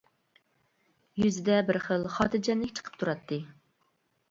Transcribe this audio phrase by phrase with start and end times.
[1.25, 3.41] يۈزىدە بىر خىل خاتىرجەملىك چىقىپ تۇراتتى.